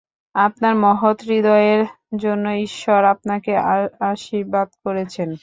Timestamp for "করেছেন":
4.83-5.29